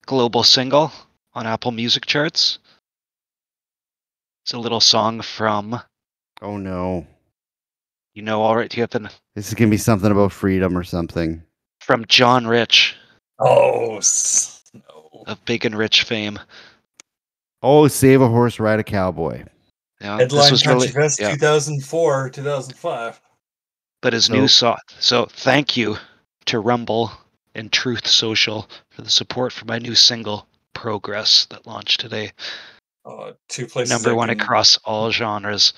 global 0.06 0.42
single 0.44 0.92
on 1.34 1.46
Apple 1.46 1.72
Music 1.72 2.06
charts. 2.06 2.58
It's 4.44 4.52
a 4.52 4.58
little 4.58 4.80
song 4.80 5.20
from 5.22 5.80
Oh 6.42 6.56
no. 6.58 7.06
you 8.14 8.22
know 8.22 8.42
already. 8.42 8.76
You 8.76 8.82
have 8.82 8.90
been 8.90 9.08
This 9.34 9.48
is 9.48 9.54
gonna 9.54 9.70
be 9.70 9.76
something 9.78 10.10
about 10.12 10.32
freedom 10.32 10.76
or 10.76 10.84
something. 10.84 11.42
from 11.80 12.04
John 12.06 12.46
Rich 12.46 12.96
Oh 13.38 14.00
no. 14.74 15.24
of 15.26 15.44
Big 15.46 15.64
and 15.64 15.76
Rich 15.76 16.02
fame. 16.04 16.38
Oh, 17.62 17.88
save 17.88 18.20
a 18.20 18.28
horse, 18.28 18.60
ride 18.60 18.78
a 18.78 18.84
cowboy. 18.84 19.44
Yeah, 20.00 20.18
Headline 20.18 20.42
this 20.42 20.50
was 20.50 20.66
really. 20.66 20.88
Fest 20.88 21.18
yeah. 21.18 21.30
2004, 21.30 22.28
2005. 22.30 23.20
But 24.04 24.12
his 24.12 24.26
So- 24.26 24.34
new 24.34 24.48
song. 24.48 24.76
So 25.00 25.24
thank 25.24 25.78
you 25.78 25.96
to 26.44 26.60
Rumble 26.60 27.10
and 27.54 27.72
Truth 27.72 28.06
Social 28.06 28.68
for 28.90 29.00
the 29.00 29.08
support 29.08 29.50
for 29.50 29.64
my 29.64 29.78
new 29.78 29.94
single 29.94 30.46
Progress 30.74 31.46
that 31.46 31.66
launched 31.66 32.00
today. 32.00 32.32
Uh, 33.06 33.32
two 33.48 33.66
places. 33.66 33.90
Number 33.90 34.14
one 34.14 34.28
can- 34.28 34.38
across 34.38 34.76
all 34.84 35.10
genres. 35.10 35.72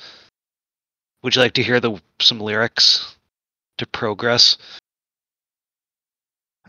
Would 1.22 1.36
you 1.36 1.42
like 1.42 1.52
to 1.54 1.62
hear 1.62 1.78
the 1.78 2.02
some 2.20 2.40
lyrics 2.40 3.14
to 3.78 3.86
Progress? 3.86 4.56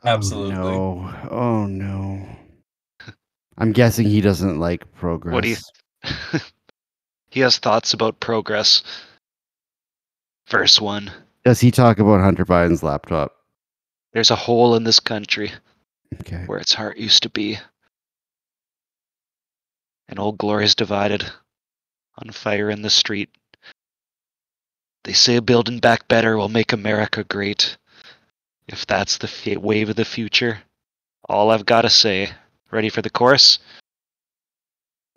Absolutely. 0.03 0.53
Oh 0.75 1.01
no. 1.01 1.27
Oh 1.31 1.65
no. 1.65 2.29
I'm 3.57 3.71
guessing 3.71 4.05
he 4.07 4.21
doesn't 4.21 4.59
like 4.59 4.93
progress. 4.93 5.33
What 5.33 5.43
do 5.43 5.49
you- 5.49 5.57
he 7.31 7.39
has 7.39 7.57
thoughts 7.57 7.93
about 7.93 8.19
progress. 8.19 8.83
Verse 10.49 10.79
one. 10.79 11.11
Does 11.47 11.61
he 11.61 11.71
talk 11.71 11.97
about 11.97 12.19
Hunter 12.19 12.43
Biden's 12.45 12.83
laptop? 12.83 13.33
There's 14.11 14.31
a 14.31 14.35
hole 14.35 14.75
in 14.75 14.83
this 14.83 14.99
country 14.99 15.53
Okay. 16.19 16.43
where 16.45 16.59
its 16.59 16.73
heart 16.73 16.97
used 16.97 17.23
to 17.23 17.29
be. 17.29 17.57
And 20.09 20.19
old 20.19 20.37
glory's 20.37 20.75
divided, 20.75 21.23
on 22.17 22.31
fire 22.31 22.69
in 22.69 22.81
the 22.81 22.89
street. 22.89 23.29
They 25.05 25.13
say 25.13 25.39
building 25.39 25.79
back 25.79 26.09
better 26.09 26.35
will 26.35 26.49
make 26.49 26.73
America 26.73 27.23
great. 27.23 27.77
If 28.67 28.85
that's 28.85 29.17
the 29.17 29.29
fa- 29.29 29.57
wave 29.57 29.87
of 29.87 29.95
the 29.95 30.03
future, 30.03 30.59
all 31.29 31.49
I've 31.51 31.65
got 31.65 31.83
to 31.83 31.89
say, 31.89 32.29
ready 32.71 32.89
for 32.89 33.01
the 33.01 33.09
chorus? 33.09 33.59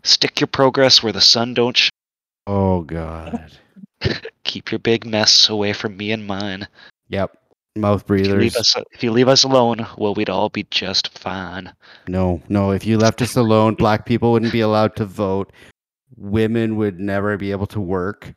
Stick 0.03 0.39
your 0.39 0.47
progress 0.47 1.03
where 1.03 1.11
the 1.11 1.19
sun 1.19 1.53
don't 1.53 1.75
sh- 1.75 1.89
Oh 2.47 2.83
god. 2.83 3.51
keep 4.51 4.69
your 4.71 4.79
big 4.79 5.05
mess 5.05 5.47
away 5.49 5.71
from 5.71 5.95
me 5.95 6.11
and 6.11 6.27
mine. 6.27 6.67
Yep. 7.07 7.37
Mouth 7.77 8.03
If 8.03 8.09
you, 8.09 8.15
leave 8.17 8.51
breathers. 8.53 8.57
us, 8.57 8.75
if 8.91 9.01
you 9.01 9.11
leave 9.11 9.29
us 9.29 9.43
alone, 9.43 9.87
well, 9.97 10.13
we'd 10.13 10.29
all 10.29 10.49
be 10.49 10.67
just 10.71 11.17
fine. 11.17 11.71
No, 12.09 12.41
no. 12.49 12.71
If 12.71 12.85
you 12.85 12.97
left 12.97 13.21
us 13.21 13.37
alone, 13.37 13.75
black 13.75 14.05
people 14.05 14.33
wouldn't 14.33 14.51
be 14.51 14.59
allowed 14.59 14.97
to 14.97 15.05
vote. 15.05 15.53
Women 16.17 16.75
would 16.75 16.99
never 16.99 17.37
be 17.37 17.51
able 17.51 17.67
to 17.67 17.79
work. 17.79 18.33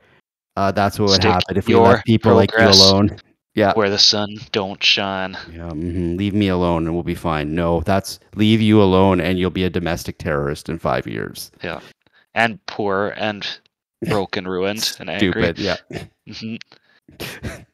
Uh, 0.57 0.71
that's 0.71 1.01
what 1.01 1.07
would 1.11 1.17
Stick 1.17 1.33
happen 1.33 1.57
if 1.57 1.67
we 1.67 1.75
left 1.75 2.07
people 2.07 2.35
like 2.35 2.53
you 2.57 2.69
alone. 2.69 3.17
Yeah. 3.57 3.73
Where 3.75 3.91
the 3.91 3.99
sun 3.99 4.37
don't 4.53 4.83
shine. 4.83 5.37
Yeah, 5.53 5.71
mhm, 5.71 6.17
leave 6.17 6.35
me 6.35 6.47
alone 6.49 6.87
and 6.87 6.95
we'll 6.95 7.03
be 7.03 7.15
fine. 7.17 7.55
No, 7.57 7.81
that's 7.81 8.21
leave 8.37 8.61
you 8.61 8.81
alone 8.81 9.21
and 9.21 9.37
you'll 9.39 9.51
be 9.51 9.65
a 9.65 9.71
domestic 9.71 10.19
terrorist 10.19 10.69
in 10.69 10.79
five 10.79 11.07
years. 11.09 11.51
Yeah. 11.63 11.81
And 12.35 12.65
poor 12.67 13.15
and 13.17 13.47
broken, 14.09 14.47
ruined, 14.47 14.93
and 14.99 15.11
angry. 15.11 15.43
Stupid. 15.43 15.59
Yeah. 15.59 15.77
Mhm. 16.29 16.59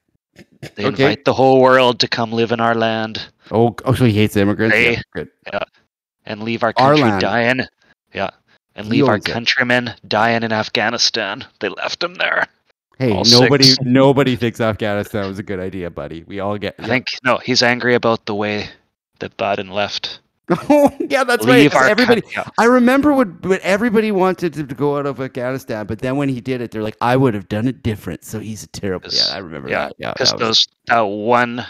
They 0.77 0.85
Okay. 0.85 1.05
invite 1.05 1.25
the 1.25 1.33
whole 1.33 1.61
world 1.61 2.01
to 2.01 2.09
come 2.09 2.33
live 2.33 2.53
in 2.53 2.61
our 2.61 2.75
land 2.75 3.29
Oh, 3.51 3.75
oh, 3.85 3.95
so 3.95 4.05
he 4.05 4.13
hates 4.13 4.37
immigrants. 4.37 4.75
They- 4.77 4.93
Yeah, 4.93 5.03
good. 5.15 5.29
and 6.27 6.43
leave 6.43 6.63
our 6.63 6.73
Our 6.77 6.93
country 6.95 7.03
land. 7.11 7.21
dying. 7.21 7.61
Yeah. 8.15 8.31
And 8.77 8.87
He 8.87 8.93
leave 8.93 9.09
our 9.09 9.15
owns 9.15 9.27
it. 9.27 9.33
countrymen 9.33 9.95
dying 10.07 10.43
in 10.43 10.53
Afghanistan. 10.53 11.45
They 11.61 11.69
left 11.71 12.01
them 12.01 12.15
there. 12.15 12.47
Hey, 12.99 13.13
All 13.13 13.25
nobody, 13.25 13.65
six. 13.65 13.79
nobody 13.83 14.37
thinks 14.37 14.61
Afghanistan 14.61 15.27
was 15.27 15.39
a 15.39 15.43
good 15.43 15.59
idea, 15.59 15.91
buddy. 15.91 16.23
We 16.25 16.39
all 16.41 16.59
get. 16.59 16.75
I 16.79 16.87
think 16.87 17.07
no, 17.25 17.39
he's 17.39 17.63
angry 17.63 17.95
about 17.95 18.27
the 18.27 18.35
way 18.35 18.69
that 19.19 19.37
Biden 19.39 19.71
left. 19.73 20.20
Oh, 20.69 20.91
yeah, 21.09 21.25
that's 21.25 21.47
right. 21.47 21.61
leave 21.61 21.73
coun- 21.73 21.89
Everybody. 21.91 22.23
I 22.59 22.65
remember 22.65 23.13
when, 23.15 23.29
when 23.43 23.61
everybody 23.63 24.11
wanted 24.13 24.53
to, 24.55 24.67
to 24.67 24.75
go 24.75 24.97
out 24.99 25.07
of 25.07 25.21
Afghanistan, 25.21 25.87
but 25.87 26.01
then 26.01 26.17
when 26.17 26.29
he 26.29 26.41
did 26.41 26.61
it, 26.61 26.71
they're 26.73 26.83
like, 26.83 26.97
"I 27.01 27.17
would 27.17 27.35
have 27.35 27.49
done 27.49 27.69
it 27.69 27.83
different." 27.83 28.25
So 28.25 28.41
he's 28.41 28.65
a 28.65 28.67
terrible. 28.69 29.11
Yeah, 29.13 29.27
I 29.33 29.39
remember 29.39 29.69
Yeah, 29.69 29.87
that. 29.87 29.95
Yeah, 29.99 30.13
because 30.13 30.33
those 30.35 30.67
that 30.87 31.01
one 31.03 31.65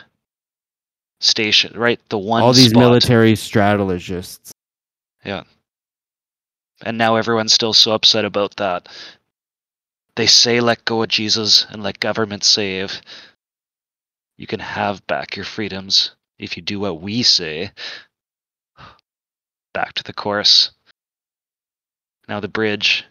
station, 1.20 1.78
right? 1.78 2.00
The 2.08 2.18
one 2.18 2.42
all 2.42 2.52
these 2.52 2.70
spot. 2.70 2.80
military 2.80 3.36
strategists. 3.36 4.52
Yeah, 5.24 5.42
and 6.82 6.96
now 6.96 7.16
everyone's 7.16 7.52
still 7.52 7.74
so 7.74 7.92
upset 7.92 8.24
about 8.24 8.56
that. 8.56 8.88
They 10.16 10.26
say 10.26 10.60
let 10.60 10.84
go 10.86 11.02
of 11.02 11.08
Jesus 11.08 11.66
and 11.70 11.82
let 11.82 12.00
government 12.00 12.44
save. 12.44 13.00
You 14.38 14.46
can 14.46 14.60
have 14.60 15.06
back 15.06 15.36
your 15.36 15.44
freedoms 15.44 16.12
if 16.38 16.56
you 16.56 16.62
do 16.62 16.80
what 16.80 17.02
we 17.02 17.22
say. 17.22 17.70
Back 19.72 19.94
to 19.94 20.02
the 20.02 20.12
chorus. 20.12 20.70
Now 22.28 22.40
the 22.40 22.48
bridge. 22.48 23.04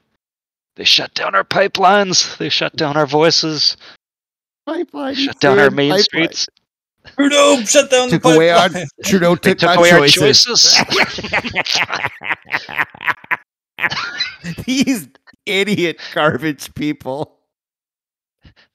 They 0.76 0.84
shut 0.84 1.14
down 1.14 1.36
our 1.36 1.44
pipelines. 1.44 2.38
They 2.38 2.50
shut 2.50 2.76
down 2.76 2.96
our 2.98 3.06
voices. 3.08 3.76
Pipeline. 4.66 5.16
Shut 5.16 5.40
down 5.40 5.60
our 5.60 5.70
main 5.72 5.92
pipeline. 5.92 6.04
streets. 6.04 6.48
Trudeau 7.16 7.62
shut 7.64 7.90
down 7.90 8.10
Took 8.10 8.24
the 8.24 8.30
away 8.30 8.50
our 8.52 8.68
pipeline. 8.68 8.88
Trudeau 9.04 9.36
They 9.36 9.52
took, 9.52 9.60
took 9.60 9.70
our 9.70 9.78
away 9.78 9.92
our 9.92 10.08
choices. 10.08 10.76
choices. 10.76 10.86
These 14.66 15.08
idiot 15.46 16.00
garbage 16.14 16.74
people. 16.76 17.40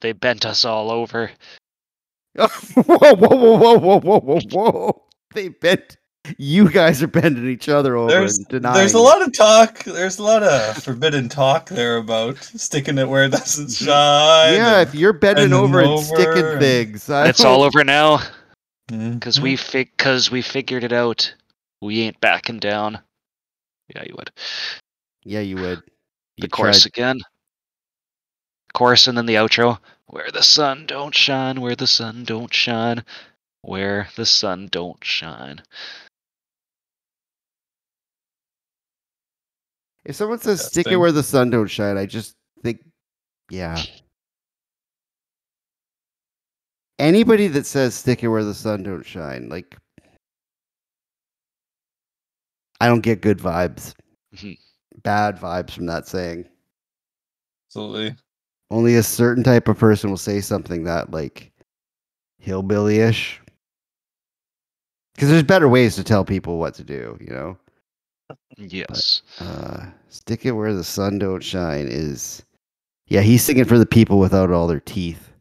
they 0.01 0.11
bent 0.11 0.45
us 0.45 0.65
all 0.65 0.91
over. 0.91 1.31
whoa, 2.35 2.47
whoa, 2.75 3.13
whoa, 3.15 3.57
whoa, 3.57 3.79
whoa, 3.79 3.99
whoa, 3.99 4.19
whoa, 4.19 4.41
whoa! 4.51 5.03
They 5.33 5.49
bent. 5.49 5.97
You 6.37 6.69
guys 6.69 7.01
are 7.03 7.07
bending 7.07 7.47
each 7.47 7.69
other 7.69 7.95
over 7.95 8.09
There's 8.09 8.37
and 8.37 8.47
denying. 8.47 8.75
there's 8.77 8.93
a 8.93 8.99
lot 8.99 9.21
of 9.21 9.31
talk. 9.35 9.83
There's 9.83 10.17
a 10.19 10.23
lot 10.23 10.43
of 10.43 10.83
forbidden 10.83 11.29
talk 11.29 11.69
there 11.69 11.97
about 11.97 12.37
sticking 12.37 12.97
it 12.97 13.07
where 13.07 13.25
it 13.25 13.29
doesn't 13.31 13.71
shine. 13.71 14.53
Yeah, 14.55 14.81
if 14.81 14.95
you're 14.95 15.13
bending 15.13 15.49
bending 15.51 15.59
over 15.59 15.79
and 15.79 15.89
over 15.89 16.03
sticking 16.03 16.45
and- 16.45 16.59
things, 16.59 17.09
I 17.09 17.27
It's 17.29 17.39
don't- 17.41 17.51
all 17.51 17.63
over 17.63 17.83
now. 17.83 18.21
Mhm. 18.89 19.19
Cause 19.21 19.39
we 19.39 19.55
fig, 19.55 19.95
cause 19.97 20.29
we 20.29 20.41
figured 20.41 20.83
it 20.83 20.93
out. 20.93 21.33
We 21.81 22.01
ain't 22.01 22.19
backing 22.21 22.59
down. 22.59 22.99
Yeah, 23.95 24.03
you 24.05 24.15
would. 24.17 24.31
Yeah, 25.23 25.41
you 25.41 25.57
would. 25.57 25.83
The 26.37 26.47
chorus 26.47 26.81
tried- 26.83 26.87
again. 26.89 27.19
Chorus 28.73 29.07
and 29.07 29.17
then 29.17 29.25
the 29.25 29.35
outro. 29.35 29.79
Where 30.07 30.29
the 30.31 30.43
sun 30.43 30.85
don't 30.85 31.15
shine, 31.15 31.61
where 31.61 31.75
the 31.75 31.87
sun 31.87 32.23
don't 32.25 32.53
shine, 32.53 33.03
where 33.61 34.07
the 34.15 34.25
sun 34.25 34.67
don't 34.71 35.03
shine. 35.03 35.61
If 40.05 40.15
someone 40.15 40.39
says 40.39 40.59
That 40.61 40.69
"stick 40.71 40.87
it 40.87 40.97
where 40.97 41.11
the 41.11 41.23
sun 41.23 41.49
don't 41.49 41.67
shine," 41.67 41.97
I 41.97 42.05
just 42.05 42.35
think, 42.63 42.81
yeah. 43.49 43.81
Anybody 46.99 47.47
that 47.49 47.65
says 47.65 47.95
"stick 47.95 48.23
it 48.23 48.29
where 48.29 48.43
the 48.43 48.53
sun 48.53 48.83
don't 48.83 49.03
shine," 49.03 49.49
like, 49.49 49.77
I 52.79 52.87
don't 52.87 53.01
get 53.01 53.21
good 53.21 53.39
vibes. 53.39 53.93
Mhm. 54.33 54.57
Bad 55.03 55.37
vibes 55.37 55.71
from 55.71 55.87
that 55.87 56.07
saying. 56.07 56.47
Absolutely. 57.69 58.15
Only 58.71 58.95
a 58.95 59.03
certain 59.03 59.43
type 59.43 59.67
of 59.67 59.77
person 59.77 60.09
will 60.09 60.17
say 60.17 60.41
something 60.41 60.83
that 60.85 61.11
like 61.11 61.51
hillbilly-ish. 62.39 63.41
Because 65.15 65.29
there's 65.29 65.43
better 65.43 65.69
ways 65.69 65.95
to 65.95 66.03
tell 66.03 66.25
people 66.25 66.59
what 66.59 66.75
to 66.75 66.83
do, 66.83 67.17
you 67.21 67.27
know. 67.27 67.57
Yes. 68.57 69.21
Uh, 69.39 69.85
stick 70.09 70.45
it 70.45 70.51
where 70.51 70.73
the 70.73 70.83
sun 70.83 71.19
don't 71.19 71.43
shine 71.43 71.87
is 71.87 72.43
Yeah, 73.07 73.21
he's 73.21 73.43
singing 73.43 73.65
for 73.65 73.77
the 73.77 73.85
people 73.85 74.19
without 74.19 74.51
all 74.51 74.67
their 74.67 74.79
teeth. 74.79 75.31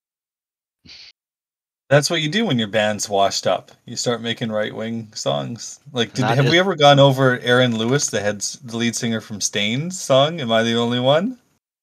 That's 1.91 2.11
what 2.11 2.23
you 2.23 2.29
do 2.29 2.47
when 2.47 2.59
your 2.59 2.69
band's 2.69 3.09
washed 3.09 3.47
up. 3.47 3.71
You 3.85 3.95
start 3.97 4.23
making 4.23 4.51
right 4.51 4.75
wing 4.75 5.13
songs. 5.15 5.81
Like, 5.93 6.15
did, 6.15 6.25
have 6.25 6.47
is- 6.47 6.51
we 6.51 6.59
ever 6.59 6.75
gone 6.75 6.99
over 6.99 7.39
Aaron 7.41 7.77
Lewis, 7.77 8.09
the 8.09 8.21
head, 8.21 8.41
the 8.41 8.77
lead 8.77 8.97
singer 8.97 9.21
from 9.21 9.41
Staind's 9.41 10.01
song? 10.01 10.41
Am 10.41 10.51
I 10.51 10.63
the 10.63 10.75
only 10.75 10.99
one? 10.99 11.39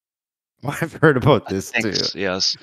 I've 0.67 0.93
heard 0.93 1.17
about 1.17 1.47
this 1.47 1.71
too. 1.71 1.93
Yes. 2.13 2.55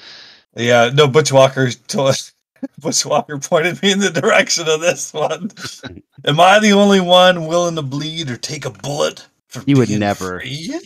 Yeah, 0.55 0.91
no. 0.93 1.09
Butch 1.09 1.33
Walker 1.33 1.71
told 1.89 2.09
Butch 2.09 2.33
Walker 3.07 3.39
pointed 3.39 3.83
me 3.83 3.93
in 3.93 3.99
the 4.01 4.11
direction 4.11 4.69
of 4.69 4.81
this 4.81 5.13
one. 5.13 5.51
Am 6.25 6.41
I 6.41 6.59
the 6.59 6.73
only 6.73 7.01
one 7.01 7.47
willing 7.47 7.77
to 7.77 7.83
bleed 7.83 8.31
or 8.31 8.37
take 8.37 8.65
a 8.65 8.71
bullet 8.71 9.27
for 9.49 9.63
He 9.67 9.75
would 9.75 9.91
never. 9.91 10.41
free? 10.41 10.79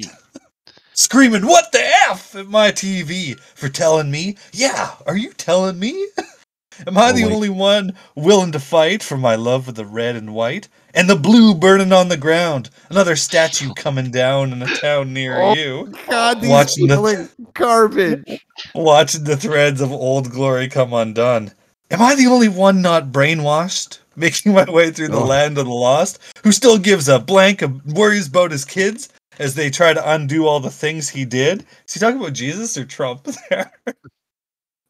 Screaming, 0.95 1.47
"What 1.47 1.73
the 1.73 1.83
f!" 2.11 2.35
at 2.37 2.49
my 2.49 2.71
TV 2.71 3.39
for 3.55 3.69
telling 3.69 4.11
me. 4.11 4.37
Yeah, 4.53 4.91
are 5.07 5.17
you 5.17 5.33
telling 5.33 5.79
me? 5.79 6.09
Am 6.87 6.97
I 6.99 7.11
Oh 7.11 7.13
the 7.13 7.25
my- 7.27 7.33
only 7.33 7.49
one 7.49 7.95
willing 8.15 8.53
to 8.53 8.59
fight 8.61 9.03
for 9.03 9.17
my 9.17 9.35
love 9.35 9.69
of 9.69 9.75
the 9.75 9.85
red 9.87 10.17
and 10.17 10.35
white 10.35 10.69
and 10.95 11.09
the 11.09 11.17
blue 11.17 11.55
burning 11.55 11.93
on 11.93 12.09
the 12.09 12.17
ground? 12.17 12.71
Another 12.91 13.17
statue 13.17 13.73
coming 13.75 14.11
down 14.11 14.53
in 14.53 14.63
a 14.63 14.75
town 14.77 15.13
near 15.13 15.41
Oh, 15.41 15.55
you. 15.55 15.93
God, 16.09 16.41
these 16.41 16.51
Watching 16.51 16.87
the- 16.89 16.97
people 16.97 17.51
garbage. 17.55 18.45
watching 18.75 19.25
the 19.25 19.37
threads 19.37 19.81
of 19.81 19.93
old 19.93 20.31
glory 20.31 20.69
come 20.69 20.93
undone. 20.93 21.53
Am 21.93 22.01
I 22.03 22.15
the 22.15 22.27
only 22.27 22.49
one 22.49 22.81
not 22.83 23.13
brainwashed, 23.13 23.99
making 24.17 24.53
my 24.55 24.65
way 24.69 24.91
through 24.91 25.09
the 25.09 25.19
Oh. 25.19 25.27
land 25.27 25.59
of 25.59 25.67
the 25.67 25.73
lost, 25.73 26.19
who 26.43 26.51
still 26.53 26.79
gives 26.79 27.09
a 27.09 27.19
blank 27.19 27.63
of 27.63 27.85
worries 27.93 28.29
about 28.29 28.51
his 28.51 28.65
kids 28.65 29.09
as 29.39 29.55
they 29.55 29.71
try 29.71 29.93
to 29.93 30.11
undo 30.13 30.47
all 30.47 30.61
the 30.61 30.71
things 30.71 31.09
he 31.11 31.25
did? 31.25 31.65
Is 31.87 31.95
he 31.95 32.01
talking 32.01 32.19
about 32.21 32.33
Jesus 32.33 32.77
or 32.77 32.85
Trump 32.85 33.25
there? 33.51 33.73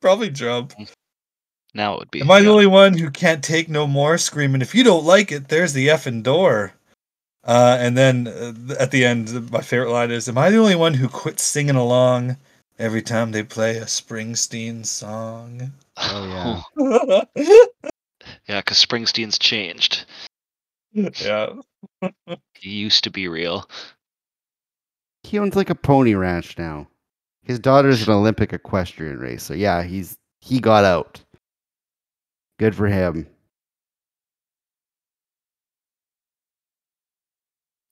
Probably 0.00 0.30
Trump. 0.30 0.75
Now 1.75 1.94
it 1.94 1.99
would 2.00 2.11
be. 2.11 2.21
Am 2.21 2.30
I 2.30 2.40
the 2.42 2.50
only 2.50 2.66
one 2.66 2.97
who 2.99 3.11
can't 3.11 3.42
take 3.42 3.68
no 3.68 3.87
more? 3.87 4.18
Screaming, 4.18 4.62
if 4.62 4.75
you 4.75 4.85
don't 4.85 5.04
like 5.04 5.32
it, 5.32 5.49
there's 5.49 5.73
the 5.73 5.88
effing 5.88 6.23
door. 6.23 6.75
Uh, 7.44 7.76
and 7.80 7.97
then 7.97 8.28
uh, 8.28 8.75
at 8.78 8.90
the 8.92 9.04
end, 9.04 9.50
my 9.50 9.61
favorite 9.62 9.90
line 9.90 10.11
is, 10.12 10.28
"Am 10.28 10.38
I 10.38 10.50
the 10.50 10.59
only 10.59 10.76
one 10.76 10.94
who 10.94 11.09
quits 11.09 11.42
singing 11.42 11.75
along 11.75 12.37
every 12.78 13.02
time 13.02 13.32
they 13.32 13.42
play 13.42 13.78
a 13.78 13.84
Springsteen 13.84 14.84
song?" 14.86 15.72
Oh, 15.96 16.64
yeah, 16.76 17.24
yeah, 18.48 18.60
because 18.60 18.84
Springsteen's 18.84 19.38
changed. 19.38 20.04
Yeah. 20.92 21.54
he 22.54 22.70
used 22.70 23.04
to 23.04 23.10
be 23.10 23.28
real. 23.28 23.68
He 25.22 25.38
owns 25.38 25.56
like 25.56 25.70
a 25.70 25.74
pony 25.74 26.14
ranch 26.14 26.58
now. 26.58 26.88
His 27.44 27.58
daughter's 27.58 28.06
an 28.06 28.12
Olympic 28.14 28.52
equestrian 28.52 29.18
racer. 29.18 29.56
Yeah, 29.56 29.82
he's 29.82 30.16
he 30.40 30.60
got 30.60 30.84
out. 30.84 31.20
Good 32.58 32.74
for 32.74 32.86
him. 32.86 33.26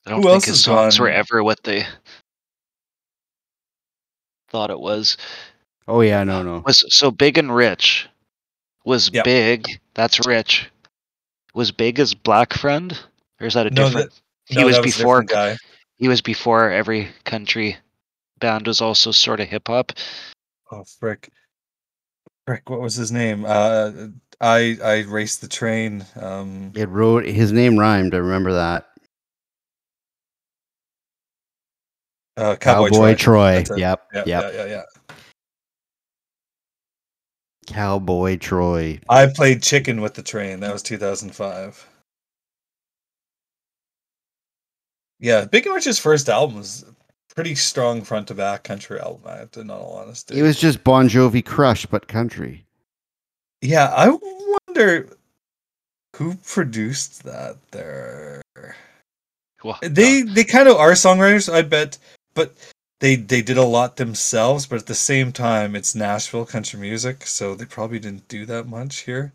I 0.06 0.10
don't 0.10 0.22
Who 0.22 0.28
think 0.30 0.44
his 0.44 0.54
has 0.56 0.64
songs 0.64 0.98
were 0.98 1.10
ever 1.10 1.42
what 1.42 1.62
they 1.62 1.86
thought 4.50 4.70
it 4.70 4.80
was. 4.80 5.16
Oh 5.88 6.02
yeah, 6.02 6.22
no, 6.24 6.42
no. 6.42 6.62
Was 6.66 6.84
so 6.94 7.10
big 7.10 7.38
and 7.38 7.54
rich. 7.54 8.08
Was 8.84 9.10
Yep. 9.12 9.24
big. 9.24 9.66
That's 9.94 10.26
rich. 10.26 10.70
Was 11.54 11.72
big 11.72 11.98
as 11.98 12.14
Black 12.14 12.52
Friend, 12.54 12.96
or 13.40 13.46
is 13.46 13.54
that 13.54 13.66
a 13.66 13.70
No, 13.70 13.86
different? 13.86 14.12
he 14.46 14.56
No, 14.56 14.66
was 14.66 14.76
that 14.76 14.80
a 14.80 14.84
before. 14.84 15.22
guy. 15.22 15.56
He 15.96 16.08
was 16.08 16.20
before 16.20 16.70
every 16.70 17.08
country 17.24 17.76
band 18.38 18.66
was 18.66 18.80
also 18.80 19.10
sort 19.10 19.40
of 19.40 19.48
hip 19.48 19.68
hop. 19.68 19.92
Oh 20.70 20.84
frick, 20.84 21.28
frick! 22.46 22.70
What 22.70 22.80
was 22.80 22.94
his 22.94 23.10
name? 23.12 23.44
Uh, 23.46 23.90
I 24.40 24.78
I 24.82 25.00
raced 25.02 25.40
the 25.40 25.48
train. 25.48 26.06
Um, 26.16 26.72
It 26.74 26.88
wrote 26.88 27.26
his 27.26 27.52
name 27.52 27.78
rhymed. 27.78 28.14
I 28.14 28.18
remember 28.18 28.52
that. 28.54 28.88
Uh, 32.36 32.56
Cowboy, 32.56 32.88
Cowboy 32.88 32.88
Troy. 32.90 33.14
Troy. 33.14 33.52
That's 33.56 33.70
it. 33.70 33.78
Yep. 33.78 34.06
Yep. 34.14 34.26
yeah, 34.26 34.50
yeah, 34.52 34.64
yeah. 34.66 34.82
Cowboy 37.66 38.36
Troy. 38.36 39.00
I 39.08 39.26
played 39.26 39.62
Chicken 39.62 40.00
with 40.00 40.14
the 40.14 40.22
Train. 40.22 40.60
That 40.60 40.72
was 40.72 40.82
2005. 40.82 41.86
Yeah, 45.20 45.44
Big 45.44 45.66
and 45.66 45.74
Rich's 45.74 45.98
first 45.98 46.28
album 46.28 46.56
was 46.56 46.84
pretty 47.34 47.54
strong 47.54 48.02
front 48.02 48.26
to 48.28 48.34
back 48.34 48.64
country 48.64 48.98
album. 48.98 49.22
I 49.26 49.36
have 49.36 49.50
to, 49.52 49.60
in 49.60 49.70
all 49.70 49.98
honesty. 50.02 50.38
It 50.38 50.42
was 50.42 50.58
just 50.58 50.82
Bon 50.82 51.08
Jovi 51.08 51.44
Crush, 51.44 51.86
but 51.86 52.08
country. 52.08 52.64
Yeah, 53.60 53.92
I 53.94 54.16
wonder 54.66 55.08
who 56.16 56.34
produced 56.36 57.22
that. 57.24 57.56
There, 57.70 58.42
Well, 59.62 59.78
they 59.82 60.22
they 60.22 60.44
kind 60.44 60.68
of 60.68 60.76
are 60.76 60.92
songwriters, 60.92 61.52
I 61.52 61.62
bet, 61.62 61.98
but 62.40 62.56
they 63.00 63.16
they 63.16 63.42
did 63.42 63.56
a 63.58 63.64
lot 63.64 63.96
themselves. 63.96 64.66
But 64.66 64.78
at 64.80 64.86
the 64.86 64.94
same 64.94 65.32
time, 65.32 65.74
it's 65.76 65.94
Nashville 65.94 66.46
country 66.46 66.78
music, 66.80 67.26
so 67.26 67.54
they 67.54 67.64
probably 67.66 67.98
didn't 67.98 68.28
do 68.28 68.46
that 68.46 68.66
much 68.66 68.98
here. 69.00 69.32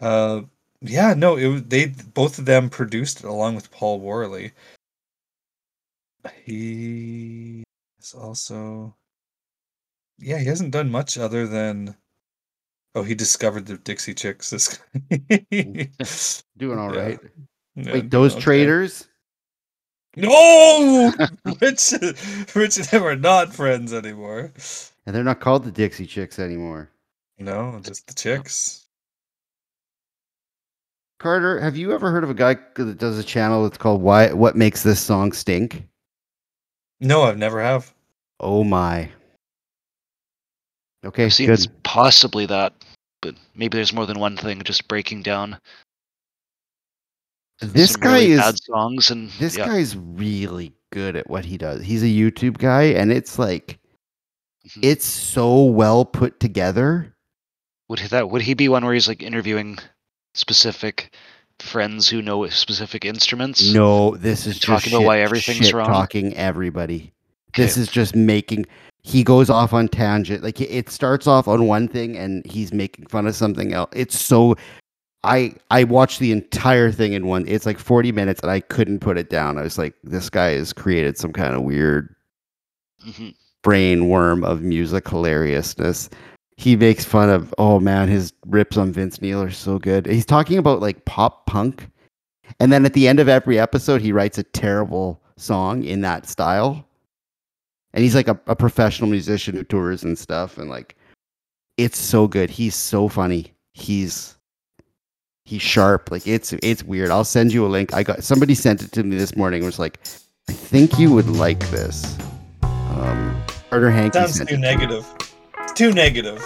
Uh, 0.00 0.42
yeah, 0.80 1.14
no, 1.14 1.36
it 1.36 1.46
was 1.48 1.62
they 1.64 1.86
both 1.86 2.38
of 2.38 2.44
them 2.46 2.70
produced 2.70 3.20
it 3.20 3.26
along 3.26 3.54
with 3.56 3.70
Paul 3.70 4.00
Worley. 4.00 4.52
He 6.44 7.62
is 8.00 8.14
also, 8.14 8.96
yeah, 10.18 10.38
he 10.38 10.46
hasn't 10.46 10.70
done 10.72 10.90
much 10.90 11.18
other 11.18 11.46
than. 11.46 11.96
Oh, 12.96 13.02
he 13.02 13.14
discovered 13.16 13.66
the 13.66 13.76
Dixie 13.78 14.14
Chicks. 14.14 14.50
This 14.50 14.78
guy. 15.10 15.90
Doing 16.56 16.78
all 16.78 16.94
Yeah. 16.94 17.00
right. 17.02 17.20
Yeah, 17.74 17.92
Wait, 17.94 18.10
those 18.10 18.34
okay. 18.34 18.40
traders? 18.42 19.08
No, 20.16 21.12
Rich, 21.60 21.94
Rich 22.54 22.76
and 22.76 22.86
him 22.86 23.02
are 23.02 23.16
not 23.16 23.52
friends 23.52 23.92
anymore. 23.92 24.52
And 25.06 25.14
they're 25.14 25.24
not 25.24 25.40
called 25.40 25.64
the 25.64 25.72
Dixie 25.72 26.06
Chicks 26.06 26.38
anymore. 26.38 26.90
No, 27.38 27.80
just 27.82 28.06
the 28.06 28.14
chicks. 28.14 28.86
Carter, 31.18 31.58
have 31.60 31.76
you 31.76 31.92
ever 31.92 32.10
heard 32.10 32.24
of 32.24 32.30
a 32.30 32.34
guy 32.34 32.56
that 32.76 32.98
does 32.98 33.18
a 33.18 33.24
channel 33.24 33.62
that's 33.62 33.78
called 33.78 34.02
Why 34.02 34.32
What 34.32 34.56
Makes 34.56 34.82
This 34.82 35.00
Song 35.00 35.32
Stink? 35.32 35.86
No, 37.00 37.22
I've 37.22 37.38
never 37.38 37.62
have. 37.62 37.92
Oh 38.40 38.62
my. 38.62 39.10
Okay, 41.04 41.26
I've 41.26 41.34
seen 41.34 41.46
good. 41.46 41.54
it's 41.54 41.68
possibly 41.82 42.46
that, 42.46 42.72
but 43.20 43.34
maybe 43.54 43.76
there's 43.78 43.92
more 43.92 44.06
than 44.06 44.18
one 44.18 44.36
thing. 44.36 44.62
Just 44.62 44.88
breaking 44.88 45.22
down 45.22 45.58
This 47.60 47.96
guy 47.96 48.14
really 48.20 48.32
is 48.32 48.40
bad 48.40 48.58
songs 48.62 49.10
and 49.10 49.30
this 49.38 49.56
yeah. 49.56 49.66
guy's 49.66 49.96
really 49.96 50.72
good 50.92 51.16
at 51.16 51.28
what 51.30 51.44
he 51.44 51.56
does. 51.56 51.82
He's 51.82 52.02
a 52.02 52.06
YouTube 52.06 52.58
guy 52.58 52.82
and 52.84 53.12
it's 53.12 53.38
like 53.38 53.78
Mhm. 54.68 54.78
it's 54.82 55.04
so 55.06 55.64
well 55.64 56.04
put 56.04 56.40
together. 56.40 57.14
Would 57.88 58.00
he- 58.00 58.08
that 58.08 58.30
would 58.30 58.42
he 58.42 58.54
be 58.54 58.68
one 58.68 58.84
where 58.84 58.94
he's 58.94 59.08
like 59.08 59.22
interviewing 59.22 59.78
specific 60.34 61.14
friends 61.60 62.08
who 62.08 62.20
know 62.22 62.46
specific 62.48 63.04
instruments? 63.04 63.72
No, 63.72 64.16
this 64.16 64.46
is 64.46 64.54
just 64.54 64.66
Talking 64.66 64.94
about 64.94 65.04
why 65.06 65.20
everything's 65.20 65.72
wrong? 65.72 65.86
talking 65.86 66.34
everybody. 66.34 67.12
This 67.56 67.76
is 67.76 67.88
just 67.88 68.16
making 68.16 68.66
he 69.02 69.22
goes 69.22 69.50
off 69.50 69.72
on 69.72 69.86
tangent. 69.88 70.42
Like 70.42 70.60
it 70.60 70.88
starts 70.90 71.26
off 71.26 71.46
on 71.46 71.66
one 71.66 71.86
thing 71.88 72.16
and 72.16 72.44
he's 72.46 72.72
making 72.72 73.06
fun 73.06 73.26
of 73.26 73.36
something 73.36 73.72
else. 73.74 73.90
It's 73.94 74.18
so 74.18 74.56
I 75.24 75.54
I 75.70 75.84
watched 75.84 76.20
the 76.20 76.30
entire 76.32 76.92
thing 76.92 77.12
in 77.14 77.26
one. 77.26 77.44
It's 77.48 77.66
like 77.66 77.78
40 77.78 78.12
minutes 78.12 78.40
and 78.42 78.50
I 78.50 78.60
couldn't 78.60 79.00
put 79.00 79.18
it 79.18 79.30
down. 79.30 79.58
I 79.58 79.62
was 79.62 79.78
like 79.78 79.94
this 80.04 80.30
guy 80.30 80.50
has 80.52 80.72
created 80.72 81.16
some 81.18 81.32
kind 81.32 81.54
of 81.54 81.62
weird 81.62 82.14
Mhm. 83.06 83.34
brain 83.62 84.08
worm 84.08 84.44
of 84.44 84.62
music 84.62 85.08
hilariousness. 85.08 86.10
He 86.56 86.76
makes 86.76 87.04
fun 87.04 87.30
of 87.30 87.52
oh 87.58 87.80
man, 87.80 88.08
his 88.08 88.32
rips 88.46 88.76
on 88.76 88.92
Vince 88.92 89.20
Neil 89.20 89.42
are 89.42 89.50
so 89.50 89.78
good. 89.78 90.06
He's 90.06 90.26
talking 90.26 90.58
about 90.58 90.80
like 90.80 91.04
pop 91.04 91.46
punk, 91.46 91.88
and 92.60 92.72
then 92.72 92.84
at 92.86 92.92
the 92.94 93.08
end 93.08 93.18
of 93.20 93.28
every 93.28 93.58
episode, 93.58 94.00
he 94.02 94.12
writes 94.12 94.38
a 94.38 94.42
terrible 94.44 95.20
song 95.36 95.82
in 95.84 96.00
that 96.02 96.28
style. 96.28 96.86
And 97.92 98.02
he's 98.02 98.14
like 98.14 98.28
a, 98.28 98.38
a 98.46 98.56
professional 98.56 99.08
musician 99.10 99.54
who 99.56 99.64
tours 99.64 100.02
and 100.04 100.18
stuff, 100.18 100.58
and 100.58 100.68
like 100.70 100.96
it's 101.76 101.98
so 101.98 102.28
good. 102.28 102.50
He's 102.50 102.74
so 102.76 103.08
funny. 103.08 103.52
He's 103.72 104.33
he's 105.44 105.62
sharp. 105.62 106.10
Like 106.10 106.26
it's 106.26 106.52
it's 106.62 106.82
weird. 106.82 107.10
I'll 107.10 107.24
send 107.24 107.52
you 107.52 107.64
a 107.66 107.68
link. 107.68 107.94
I 107.94 108.02
got 108.02 108.24
somebody 108.24 108.54
sent 108.54 108.82
it 108.82 108.92
to 108.92 109.02
me 109.02 109.16
this 109.16 109.36
morning. 109.36 109.58
and 109.58 109.66
Was 109.66 109.78
like, 109.78 109.98
I 110.48 110.52
think 110.52 110.98
you 110.98 111.12
would 111.12 111.28
like 111.28 111.60
this. 111.70 112.18
Um, 112.62 113.42
Carter 113.70 113.90
Hankey 113.90 114.18
Sounds 114.18 114.38
too 114.38 114.54
it 114.54 114.58
negative. 114.58 115.06
It's 115.60 115.72
too 115.72 115.92
negative. 115.92 116.38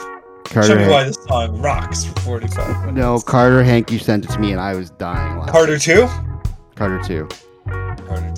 Carter 0.44 0.68
Show 0.68 0.74
me 0.76 0.82
Han- 0.84 0.90
why 0.90 1.04
this 1.04 1.18
song 1.28 1.60
rocks 1.60 2.04
for 2.04 2.20
45 2.20 2.68
minutes. 2.86 2.96
No, 2.96 3.18
Carter 3.20 3.62
Hankey 3.62 3.98
sent 3.98 4.24
it 4.24 4.30
to 4.30 4.38
me, 4.38 4.52
and 4.52 4.60
I 4.60 4.74
was 4.74 4.90
dying. 4.90 5.36
Laughing. 5.38 5.52
Carter 5.52 5.78
2? 5.78 6.06
Carter 6.74 7.02
too. 7.04 7.28
Carter 7.66 8.32